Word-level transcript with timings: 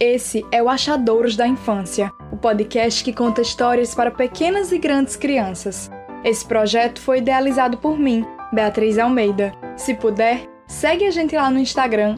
Esse 0.00 0.46
é 0.52 0.62
o 0.62 0.68
Achadouros 0.68 1.34
da 1.34 1.44
Infância, 1.44 2.12
o 2.30 2.36
podcast 2.36 3.02
que 3.02 3.12
conta 3.12 3.42
histórias 3.42 3.96
para 3.96 4.12
pequenas 4.12 4.70
e 4.70 4.78
grandes 4.78 5.16
crianças. 5.16 5.90
Esse 6.22 6.46
projeto 6.46 7.00
foi 7.00 7.18
idealizado 7.18 7.76
por 7.78 7.98
mim, 7.98 8.24
Beatriz 8.52 8.96
Almeida. 8.96 9.52
Se 9.76 9.94
puder, 9.94 10.48
segue 10.68 11.04
a 11.04 11.10
gente 11.10 11.34
lá 11.34 11.50
no 11.50 11.58
Instagram, 11.58 12.16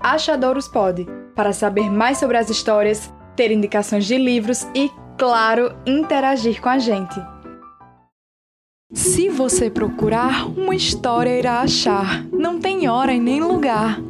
@achadourospod, 0.00 1.08
para 1.34 1.52
saber 1.52 1.90
mais 1.90 2.18
sobre 2.18 2.36
as 2.36 2.50
histórias, 2.50 3.12
ter 3.34 3.50
indicações 3.50 4.06
de 4.06 4.16
livros 4.16 4.68
e, 4.72 4.88
claro, 5.18 5.74
interagir 5.84 6.60
com 6.60 6.68
a 6.68 6.78
gente. 6.78 7.20
Se 8.92 9.28
você 9.28 9.68
procurar, 9.68 10.46
uma 10.56 10.74
história 10.74 11.36
irá 11.36 11.62
achar. 11.62 12.24
Não 12.32 12.60
tem 12.60 12.88
hora 12.88 13.12
e 13.12 13.18
nem 13.18 13.40
lugar. 13.40 14.00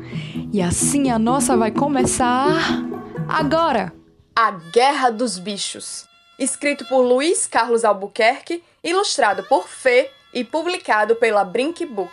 E 0.53 0.61
assim 0.61 1.11
a 1.11 1.19
nossa 1.19 1.57
vai 1.57 1.71
começar 1.71 2.87
agora. 3.29 3.93
A 4.35 4.51
Guerra 4.51 5.11
dos 5.11 5.39
Bichos. 5.39 6.07
Escrito 6.39 6.85
por 6.87 7.03
Luiz 7.03 7.47
Carlos 7.47 7.85
Albuquerque, 7.85 8.63
ilustrado 8.83 9.43
por 9.45 9.69
Fê 9.69 10.11
e 10.33 10.45
publicado 10.45 11.17
pela 11.17 11.45
Brink 11.45 11.85
Book. 11.85 12.13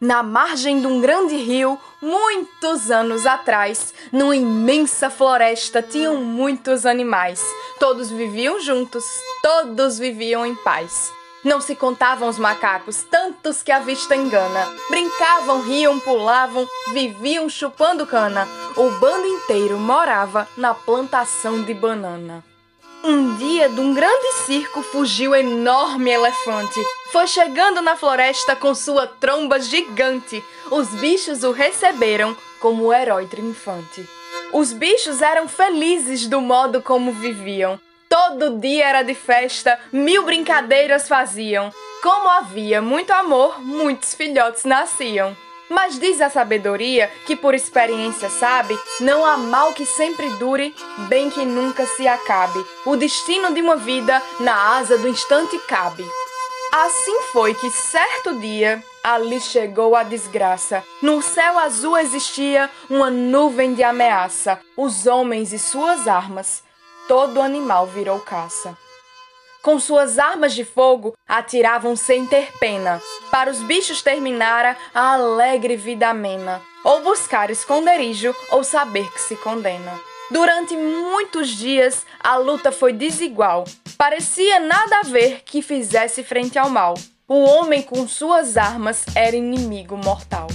Na 0.00 0.22
margem 0.22 0.80
de 0.80 0.86
um 0.86 1.00
grande 1.00 1.36
rio, 1.36 1.78
muitos 2.02 2.90
anos 2.90 3.24
atrás, 3.24 3.94
numa 4.12 4.36
imensa 4.36 5.08
floresta, 5.08 5.80
tinham 5.80 6.16
muitos 6.16 6.84
animais. 6.84 7.42
Todos 7.78 8.10
viviam 8.10 8.60
juntos, 8.60 9.04
todos 9.40 9.98
viviam 9.98 10.44
em 10.44 10.54
paz. 10.56 11.10
Não 11.44 11.60
se 11.60 11.76
contavam 11.76 12.28
os 12.28 12.38
macacos, 12.38 13.02
tantos 13.04 13.62
que 13.62 13.70
a 13.70 13.78
vista 13.78 14.16
engana. 14.16 14.66
Brincavam, 14.90 15.62
riam, 15.62 16.00
pulavam, 16.00 16.66
viviam 16.92 17.48
chupando 17.48 18.06
cana. 18.06 18.48
O 18.76 18.90
bando 18.98 19.24
inteiro 19.24 19.78
morava 19.78 20.48
na 20.56 20.74
plantação 20.74 21.62
de 21.62 21.72
banana. 21.72 22.42
Um 23.04 23.36
dia, 23.36 23.68
de 23.68 23.78
um 23.78 23.94
grande 23.94 24.32
circo, 24.44 24.82
fugiu 24.82 25.32
enorme 25.32 26.10
elefante. 26.10 26.82
Foi 27.12 27.28
chegando 27.28 27.80
na 27.80 27.94
floresta 27.94 28.56
com 28.56 28.74
sua 28.74 29.06
tromba 29.06 29.60
gigante. 29.60 30.42
Os 30.72 30.88
bichos 30.88 31.44
o 31.44 31.52
receberam 31.52 32.36
como 32.58 32.86
o 32.86 32.92
herói 32.92 33.26
triunfante. 33.26 34.08
Os 34.52 34.72
bichos 34.72 35.22
eram 35.22 35.46
felizes 35.46 36.26
do 36.26 36.40
modo 36.40 36.82
como 36.82 37.12
viviam. 37.12 37.78
Todo 38.08 38.58
dia 38.58 38.86
era 38.86 39.02
de 39.02 39.14
festa, 39.14 39.78
mil 39.92 40.24
brincadeiras 40.24 41.06
faziam. 41.06 41.72
Como 42.02 42.28
havia 42.28 42.82
muito 42.82 43.12
amor, 43.12 43.60
muitos 43.60 44.14
filhotes 44.14 44.64
nasciam. 44.64 45.36
Mas 45.68 45.98
diz 45.98 46.20
a 46.20 46.28
sabedoria 46.28 47.10
que 47.26 47.34
por 47.34 47.54
experiência 47.54 48.28
sabe, 48.28 48.78
não 49.00 49.24
há 49.24 49.36
mal 49.36 49.72
que 49.72 49.86
sempre 49.86 50.28
dure, 50.30 50.74
bem 51.08 51.30
que 51.30 51.44
nunca 51.44 51.86
se 51.86 52.06
acabe. 52.06 52.64
O 52.84 52.96
destino 52.96 53.52
de 53.52 53.60
uma 53.60 53.76
vida 53.76 54.22
na 54.40 54.76
asa 54.76 54.98
do 54.98 55.08
instante 55.08 55.58
cabe. 55.66 56.04
Assim 56.72 57.20
foi 57.32 57.54
que 57.54 57.70
certo 57.70 58.38
dia 58.40 58.82
ali 59.02 59.40
chegou 59.40 59.94
a 59.94 60.02
desgraça. 60.02 60.82
No 61.00 61.22
céu 61.22 61.58
azul 61.58 61.96
existia 61.96 62.68
uma 62.90 63.10
nuvem 63.10 63.74
de 63.74 63.82
ameaça, 63.82 64.60
os 64.76 65.06
homens 65.06 65.52
e 65.52 65.58
suas 65.58 66.08
armas 66.08 66.64
todo 67.06 67.42
animal 67.42 67.86
virou 67.86 68.18
caça. 68.20 68.76
Com 69.62 69.78
suas 69.78 70.18
armas 70.18 70.54
de 70.54 70.64
fogo, 70.64 71.16
atiravam 71.26 71.96
sem 71.96 72.26
ter 72.26 72.50
pena, 72.58 73.00
para 73.34 73.50
os 73.50 73.58
bichos 73.64 74.00
terminara 74.00 74.76
a 74.94 75.14
alegre 75.14 75.74
vida 75.74 76.08
amena, 76.08 76.62
ou 76.84 77.02
buscar 77.02 77.50
esconderijo, 77.50 78.32
ou 78.52 78.62
saber 78.62 79.10
que 79.10 79.20
se 79.20 79.34
condena. 79.34 79.90
Durante 80.30 80.76
muitos 80.76 81.48
dias, 81.48 82.06
a 82.20 82.36
luta 82.36 82.70
foi 82.70 82.92
desigual. 82.92 83.64
Parecia 83.98 84.60
nada 84.60 85.00
haver 85.00 85.42
que 85.44 85.62
fizesse 85.62 86.22
frente 86.22 86.60
ao 86.60 86.70
mal. 86.70 86.94
O 87.26 87.42
homem 87.42 87.82
com 87.82 88.06
suas 88.06 88.56
armas 88.56 89.04
era 89.16 89.34
inimigo 89.34 89.96
mortal. 89.96 90.46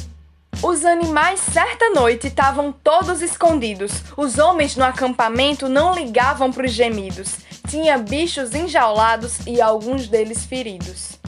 Os 0.63 0.85
animais 0.85 1.41
certa 1.41 1.89
noite 1.89 2.27
estavam 2.27 2.71
todos 2.71 3.21
escondidos. 3.21 3.91
Os 4.15 4.37
homens 4.37 4.77
no 4.77 4.85
acampamento 4.85 5.67
não 5.67 5.93
ligavam 5.93 6.49
para 6.49 6.65
os 6.65 6.71
gemidos. 6.71 7.39
Tinha 7.67 7.97
bichos 7.97 8.55
enjaulados 8.55 9.45
e 9.45 9.61
alguns 9.61 10.07
deles 10.07 10.45
feridos. 10.45 11.18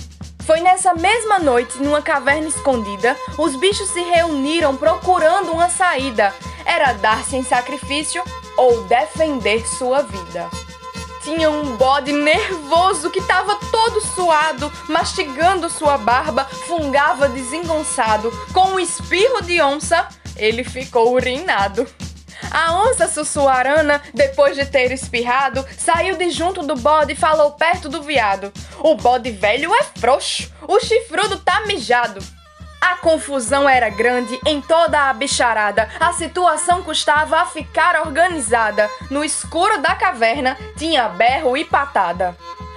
Foi 0.46 0.59
nessa 0.59 0.94
mesma 0.94 1.40
noite, 1.40 1.78
numa 1.78 2.02
caverna 2.02 2.47
escondida, 2.47 3.16
os 3.38 3.56
bichos 3.56 3.90
se 3.90 4.02
reuniram 4.02 4.75
procurando 4.75 5.52
uma 5.52 5.69
saída. 5.69 6.34
Era 6.66 6.94
dar-se 6.94 7.35
em 7.35 7.44
sacrifício 7.44 8.24
ou 8.57 8.84
defender 8.84 9.66
sua 9.68 10.01
vida 10.01 10.50
tinha 11.24 11.50
um 11.50 11.78
bode 11.78 12.12
nervoso 12.12 13.09
que 13.09 13.19
estava 13.19 13.56
todo 13.72 14.01
suado, 14.01 14.72
mastigando 14.90 15.69
sua 15.69 15.97
barba, 15.97 16.46
fungava 16.46 17.30
desengonçado. 17.30 18.31
Com 18.53 18.72
um 18.72 18.80
espirro 18.80 19.41
de 19.41 19.62
onça, 19.62 20.07
ele 20.35 20.63
ficou 20.63 21.13
urinado. 21.13 21.85
A 22.51 22.73
onça 22.73 23.07
sussuarana, 23.07 24.01
depois 24.13 24.57
de 24.57 24.66
ter 24.66 24.91
espirrado, 24.91 25.66
saiu 25.78 26.17
de 26.17 26.29
junto 26.29 26.62
do 26.62 26.75
bode 26.75 27.13
e 27.13 27.16
falou 27.16 27.51
perto 27.51 27.88
do 27.88 28.03
viado: 28.03 28.51
O 28.79 28.95
bode 28.95 29.31
velho 29.31 29.73
é 29.73 29.84
frouxo, 29.97 30.51
o 30.67 30.78
chifrudo 30.81 31.39
tá 31.39 31.62
mijado. 31.66 32.22
A 32.81 32.97
confusão 32.97 33.69
era 33.69 33.89
grande 33.89 34.38
em 34.45 34.59
toda 34.59 35.09
a 35.09 35.13
bicharada. 35.13 35.88
A 36.00 36.12
situação 36.12 36.81
custava 36.81 37.38
a 37.38 37.45
ficar 37.45 38.01
organizada. 38.01 38.89
No 39.09 39.23
escuro 39.23 39.78
da 39.78 39.95
caverna 39.95 40.57
tinha 40.75 41.07
berro 41.07 41.56
e 41.56 41.63
patada. 41.63 42.35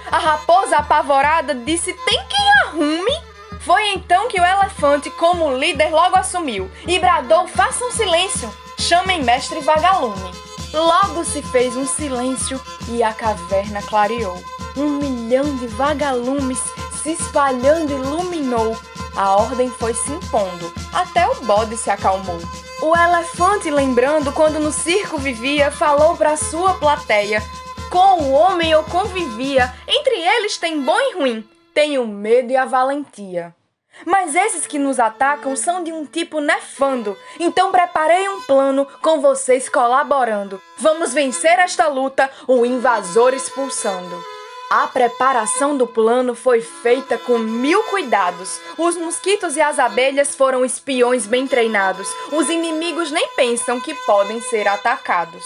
A 0.09 0.17
raposa 0.19 0.77
apavorada 0.77 1.53
disse: 1.53 1.91
Tem 2.05 2.23
quem 2.27 2.51
arrume? 2.63 3.35
Foi 3.59 3.89
então 3.89 4.27
que 4.27 4.39
o 4.39 4.45
elefante, 4.45 5.09
como 5.09 5.57
líder, 5.57 5.89
logo 5.89 6.15
assumiu 6.15 6.71
e 6.87 6.99
bradou: 6.99 7.47
Façam 7.47 7.91
silêncio, 7.91 8.53
chamem 8.87 9.23
mestre 9.23 9.59
vagalume. 9.61 10.31
Logo 10.73 11.23
se 11.23 11.41
fez 11.41 11.75
um 11.75 11.85
silêncio 11.85 12.61
e 12.89 13.01
a 13.01 13.13
caverna 13.13 13.81
clareou. 13.81 14.37
Um 14.77 14.97
milhão 14.97 15.55
de 15.55 15.67
vagalumes 15.67 16.59
se 17.01 17.11
espalhando 17.11 17.91
iluminou 17.91 18.75
a 19.15 19.37
ordem 19.37 19.69
foi 19.69 19.93
se 19.93 20.11
impondo, 20.11 20.73
até 20.93 21.25
o 21.25 21.35
bode 21.45 21.77
se 21.77 21.89
acalmou. 21.89 22.37
O 22.81 22.95
elefante, 22.95 23.71
lembrando 23.71 24.31
quando 24.33 24.59
no 24.59 24.73
circo 24.73 25.17
vivia, 25.17 25.71
falou 25.71 26.17
para 26.17 26.35
sua 26.35 26.73
plateia: 26.73 27.41
Com 27.89 28.23
o 28.23 28.31
homem 28.31 28.71
eu 28.71 28.83
convivia, 28.83 29.73
entre 29.87 30.15
eles 30.15 30.57
tem 30.57 30.81
bom 30.81 30.97
e 30.99 31.15
ruim, 31.15 31.47
tem 31.73 31.97
o 31.97 32.05
medo 32.05 32.51
e 32.51 32.57
a 32.57 32.65
valentia. 32.65 33.55
Mas 34.03 34.35
esses 34.35 34.67
que 34.67 34.77
nos 34.77 34.99
atacam 34.99 35.55
são 35.55 35.83
de 35.83 35.91
um 35.91 36.05
tipo 36.05 36.39
nefando, 36.39 37.17
então 37.39 37.71
preparei 37.71 38.27
um 38.27 38.41
plano 38.41 38.85
com 39.01 39.21
vocês 39.21 39.69
colaborando. 39.69 40.61
Vamos 40.77 41.13
vencer 41.13 41.59
esta 41.59 41.87
luta, 41.87 42.29
o 42.47 42.65
invasor 42.65 43.33
expulsando. 43.33 44.35
A 44.69 44.87
preparação 44.87 45.77
do 45.77 45.85
plano 45.85 46.33
foi 46.33 46.59
feita 46.59 47.19
com 47.19 47.37
mil 47.37 47.83
cuidados. 47.83 48.59
Os 48.77 48.97
mosquitos 48.97 49.55
e 49.55 49.61
as 49.61 49.77
abelhas 49.77 50.35
foram 50.35 50.65
espiões 50.65 51.27
bem 51.27 51.47
treinados. 51.47 52.09
Os 52.31 52.49
inimigos 52.49 53.11
nem 53.11 53.27
pensam 53.35 53.79
que 53.79 53.93
podem 54.05 54.41
ser 54.41 54.67
atacados. 54.67 55.45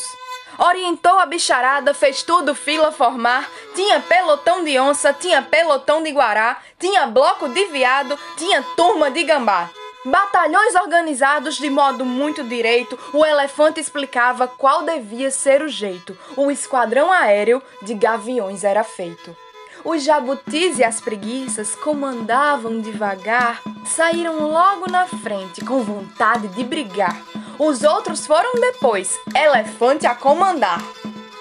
Orientou 0.59 1.17
a 1.17 1.25
bicharada, 1.25 1.93
fez 1.93 2.21
tudo 2.21 2.53
fila 2.53 2.91
formar. 2.91 3.49
Tinha 3.73 4.01
pelotão 4.01 4.61
de 4.63 4.77
onça, 4.77 5.13
tinha 5.13 5.41
pelotão 5.41 6.03
de 6.03 6.11
guará, 6.11 6.61
tinha 6.77 7.07
bloco 7.07 7.47
de 7.47 7.65
viado, 7.67 8.19
tinha 8.37 8.61
turma 8.75 9.09
de 9.09 9.23
gambá. 9.23 9.69
Batalhões 10.03 10.75
organizados 10.75 11.57
de 11.57 11.69
modo 11.69 12.05
muito 12.05 12.43
direito, 12.43 12.97
o 13.13 13.25
elefante 13.25 13.79
explicava 13.79 14.47
qual 14.47 14.83
devia 14.83 15.31
ser 15.31 15.61
o 15.61 15.69
jeito. 15.69 16.17
O 16.35 16.51
esquadrão 16.51 17.11
aéreo 17.11 17.61
de 17.81 17.93
gaviões 17.93 18.63
era 18.63 18.83
feito. 18.83 19.35
Os 19.83 20.03
jabutis 20.03 20.77
e 20.77 20.83
as 20.83 20.99
preguiças 20.99 21.73
comandavam 21.75 22.81
devagar, 22.81 23.61
saíram 23.85 24.49
logo 24.49 24.91
na 24.91 25.05
frente 25.05 25.63
com 25.63 25.83
vontade 25.83 26.49
de 26.49 26.63
brigar. 26.63 27.15
Os 27.59 27.83
outros 27.83 28.25
foram 28.25 28.53
depois, 28.55 29.19
elefante 29.35 30.07
a 30.07 30.15
comandar. 30.15 30.81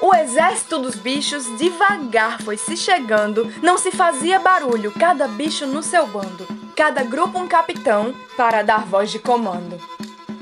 O 0.03 0.15
exército 0.15 0.79
dos 0.79 0.97
bichos 0.97 1.47
devagar 1.56 2.43
foi 2.43 2.56
se 2.56 2.76
chegando, 2.76 3.50
não 3.62 3.79
se 3.79 3.91
fazia 3.91 4.38
barulho, 4.38 4.93
cada 4.93 5.26
bicho 5.26 5.67
no 5.67 5.82
seu 5.82 6.06
bando 6.06 6.59
cada 6.79 7.03
grupo 7.03 7.37
um 7.41 7.49
capitão 7.49 8.15
para 8.37 8.62
dar 8.62 8.87
voz 8.87 9.11
de 9.11 9.19
comando. 9.19 9.76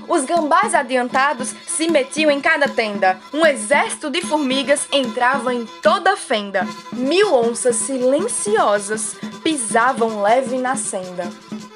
Os 0.07 0.27
gambás 0.27 0.75
adiantados 0.75 1.55
se 1.67 1.91
metiam 1.91 2.31
em 2.31 2.43
cada 2.43 2.69
tenda. 2.69 3.19
Um 3.33 3.47
exército 3.47 4.11
de 4.11 4.21
formigas 4.21 4.87
entrava 4.93 5.55
em 5.55 5.65
toda 5.81 6.15
fenda. 6.15 6.69
Mil 6.93 7.35
onças 7.35 7.77
silenciosas 7.77 9.17
pisavam 9.43 10.21
leve 10.21 10.59
na 10.59 10.77
senda. 10.77 11.27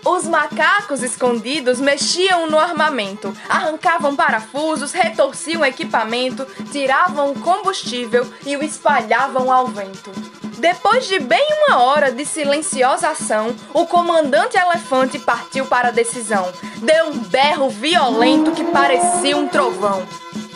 Os 0.04 0.26
macacos 0.26 1.02
escondidos 1.02 1.78
mexiam 1.78 2.48
no 2.48 2.58
armamento, 2.58 3.36
arrancavam 3.48 4.16
parafusos, 4.16 4.92
retorciam 4.92 5.64
equipamento, 5.64 6.46
tiravam 6.72 7.34
combustível 7.34 8.26
e 8.46 8.56
o 8.56 8.62
espalhavam 8.62 9.52
ao 9.52 9.66
vento. 9.66 10.10
Depois 10.58 11.06
de 11.06 11.18
bem 11.18 11.46
uma 11.66 11.82
hora 11.82 12.10
de 12.12 12.24
silenciosa 12.24 13.10
ação, 13.10 13.54
o 13.74 13.86
comandante 13.86 14.56
elefante 14.56 15.18
partiu 15.18 15.66
para 15.66 15.88
a 15.88 15.92
decisão. 15.92 16.50
Deu 16.76 17.08
um 17.08 17.18
berro 17.18 17.68
violento 17.70 18.52
que 18.52 18.64
parecia 18.64 19.36
um 19.36 19.48
trovão. 19.48 20.06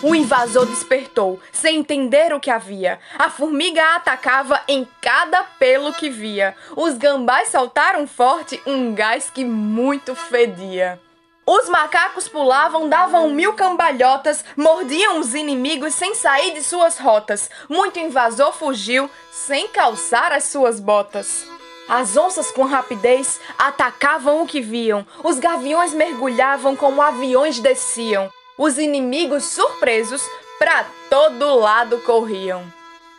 O 0.07 0.15
invasor 0.15 0.67
despertou, 0.67 1.41
sem 1.51 1.79
entender 1.79 2.31
o 2.35 2.39
que 2.39 2.51
havia. 2.51 3.01
A 3.19 3.31
formiga 3.31 3.83
atacava 3.97 4.61
em 4.69 4.87
cada 5.01 5.43
pelo 5.59 5.95
que 5.95 6.11
via. 6.11 6.55
Os 6.77 6.93
gambás 6.99 7.49
soltaram 7.49 8.07
forte 8.07 8.61
um 8.67 8.95
gás 8.95 9.31
que 9.31 9.47
muito 9.47 10.15
fedia. 10.15 11.01
Os 11.47 11.71
macacos 11.71 12.29
pulavam, 12.29 12.87
davam 12.87 13.31
mil 13.31 13.55
cambalhotas, 13.55 14.45
mordiam 14.55 15.21
os 15.21 15.35
inimigos 15.35 15.95
sem 15.95 16.15
sair 16.15 16.53
de 16.53 16.63
suas 16.63 16.99
rotas. 16.99 17.49
Muito 17.67 17.99
invasor 17.99 18.53
fugiu 18.53 19.09
sem 19.33 19.69
calçar 19.69 20.33
as 20.33 20.45
suas 20.45 20.81
botas. 20.81 21.47
As 21.89 22.15
onças 22.15 22.51
com 22.51 22.65
rapidez 22.65 23.41
atacavam 23.57 24.43
o 24.43 24.47
que 24.47 24.61
viam. 24.61 25.07
Os 25.23 25.39
gaviões 25.39 25.95
mergulhavam 25.95 26.77
como 26.77 27.01
aviões 27.01 27.59
desciam. 27.59 28.31
Os 28.57 28.79
inimigos 28.79 29.45
surpresos 29.45 30.23
para 30.61 30.87
todo 31.11 31.57
lado 31.57 31.99
corriam. 32.01 32.65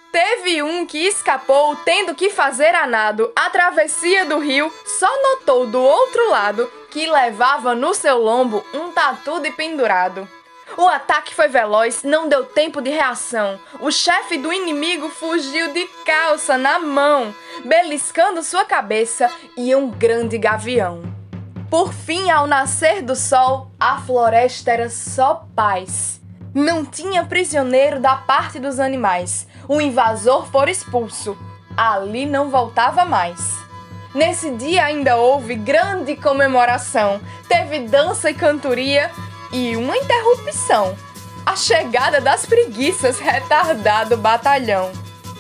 Teve 0.10 0.64
um 0.64 0.86
que 0.86 0.98
escapou 0.98 1.76
tendo 1.84 2.16
que 2.16 2.30
fazer 2.30 2.74
a 2.74 2.88
nado 2.88 3.30
a 3.36 3.50
travessia 3.50 4.24
do 4.24 4.40
rio, 4.40 4.72
só 4.86 5.10
notou 5.22 5.68
do 5.68 5.82
outro 5.82 6.30
lado 6.30 6.72
que 6.90 7.06
levava 7.06 7.76
no 7.76 7.94
seu 7.94 8.18
lombo 8.18 8.64
um 8.74 8.92
tatu 8.94 9.42
de 9.42 9.52
pendurado. 9.52 10.26
O 10.78 10.88
ataque 10.88 11.36
foi 11.36 11.50
veloz, 11.50 12.04
não 12.04 12.30
deu 12.30 12.46
tempo 12.46 12.82
de 12.82 12.90
reação. 12.90 13.60
O 13.82 13.92
chefe 13.92 14.38
do 14.38 14.54
inimigo 14.54 15.10
fugiu 15.10 15.74
de 15.74 15.86
calça 16.06 16.58
na 16.58 16.80
mão, 16.80 17.36
beliscando 17.66 18.42
sua 18.42 18.64
cabeça 18.64 19.30
e 19.58 19.76
um 19.76 19.90
grande 19.90 20.38
gavião. 20.38 21.15
Por 21.76 21.92
fim, 21.92 22.32
ao 22.32 22.48
nascer 22.48 23.02
do 23.02 23.18
sol, 23.18 23.70
a 23.78 24.00
floresta 24.00 24.72
era 24.72 24.90
só 24.90 25.46
paz. 25.54 26.22
Não 26.54 26.86
tinha 26.86 27.26
prisioneiro 27.26 28.00
da 28.00 28.16
parte 28.16 28.60
dos 28.62 28.80
animais. 28.80 29.46
O 29.68 29.82
invasor 29.82 30.46
fora 30.46 30.72
expulso. 30.72 31.38
Ali 31.76 32.26
não 32.26 32.50
voltava 32.50 33.04
mais. 33.04 33.58
Nesse 34.14 34.52
dia 34.52 34.86
ainda 34.86 35.18
houve 35.18 35.54
grande 35.54 36.16
comemoração. 36.16 37.20
Teve 37.50 37.80
dança 37.80 38.30
e 38.30 38.34
cantoria 38.34 39.12
e 39.52 39.76
uma 39.76 39.98
interrupção. 39.98 40.96
A 41.46 41.58
chegada 41.58 42.22
das 42.22 42.46
preguiças 42.46 43.20
retardado 43.20 44.16
batalhão. 44.16 44.94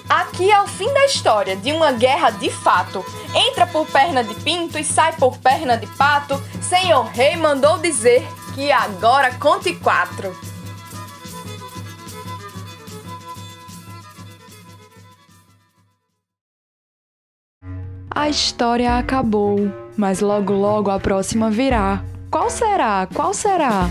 Aqui 0.09 0.51
é 0.51 0.61
o 0.61 0.67
fim 0.67 0.91
da 0.93 1.05
história 1.05 1.55
de 1.55 1.71
uma 1.71 1.91
guerra 1.91 2.29
de 2.29 2.49
fato. 2.49 3.03
Entra 3.33 3.65
por 3.65 3.87
perna 3.87 4.23
de 4.23 4.35
pinto 4.35 4.77
e 4.77 4.83
sai 4.83 5.13
por 5.13 5.37
perna 5.39 5.75
de 5.75 5.87
pato. 5.87 6.39
Senhor 6.61 7.05
Rei 7.05 7.35
mandou 7.35 7.79
dizer 7.79 8.25
que 8.53 8.71
agora 8.71 9.33
conte 9.35 9.73
quatro. 9.75 10.35
A 18.17 18.29
história 18.29 18.97
acabou, 18.97 19.71
mas 19.97 20.21
logo 20.21 20.53
logo 20.53 20.89
a 20.89 20.99
próxima 20.99 21.49
virá. 21.49 22.03
Qual 22.31 22.49
será? 22.49 23.07
Qual 23.13 23.33
será? 23.33 23.89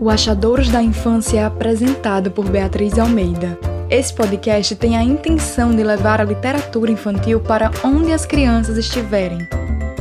O 0.00 0.08
Achadouros 0.08 0.70
da 0.70 0.82
Infância 0.82 1.40
é 1.40 1.44
apresentado 1.44 2.30
por 2.30 2.48
Beatriz 2.48 2.98
Almeida. 2.98 3.69
Esse 3.90 4.14
podcast 4.14 4.76
tem 4.76 4.96
a 4.96 5.02
intenção 5.02 5.74
de 5.74 5.82
levar 5.82 6.20
a 6.20 6.24
literatura 6.24 6.92
infantil 6.92 7.40
para 7.40 7.72
onde 7.82 8.12
as 8.12 8.24
crianças 8.24 8.78
estiverem. 8.78 9.48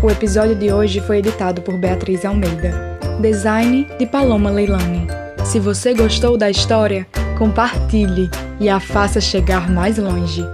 O 0.03 0.11
episódio 0.11 0.55
de 0.55 0.71
hoje 0.71 1.01
foi 1.01 1.17
editado 1.17 1.63
por 1.63 1.75
Beatriz 1.75 2.23
Almeida. 2.23 2.71
Design 3.19 3.87
de 3.97 4.05
Paloma 4.05 4.51
Leilani. 4.51 5.07
Se 5.43 5.59
você 5.59 5.95
gostou 5.95 6.37
da 6.37 6.51
história, 6.51 7.07
compartilhe 7.35 8.29
e 8.59 8.69
a 8.69 8.79
faça 8.79 9.19
chegar 9.19 9.67
mais 9.71 9.97
longe. 9.97 10.45